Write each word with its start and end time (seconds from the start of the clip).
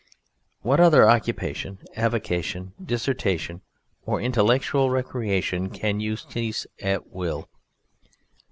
What 0.63 0.79
other 0.79 1.07
occupation, 1.07 1.77
avocation, 1.95 2.73
dissertation, 2.83 3.61
or 4.03 4.19
intellectual 4.19 4.89
recreation 4.89 5.69
can 5.69 5.99
you 5.99 6.15
cease 6.15 6.65
at 6.81 7.11
will? 7.11 7.47